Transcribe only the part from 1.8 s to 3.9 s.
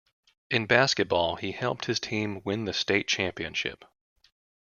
his team win the state championship.